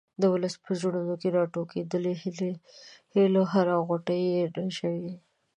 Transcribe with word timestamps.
د 0.21 0.23
ولس 0.33 0.55
په 0.63 0.71
زړونو 0.81 1.13
کې 1.21 1.35
راټوکېدونکې 1.37 2.29
د 2.39 2.41
هیلو 3.13 3.43
هره 3.53 3.75
غوټۍ 3.87 4.23
رژوي. 4.57 5.13